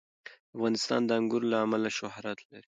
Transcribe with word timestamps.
افغانستان 0.55 1.01
د 1.05 1.11
انګور 1.19 1.43
له 1.51 1.57
امله 1.65 1.89
شهرت 1.97 2.39
لري. 2.49 2.67